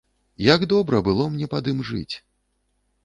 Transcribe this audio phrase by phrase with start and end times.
[0.45, 2.15] Як добра было мне пад ім жыць!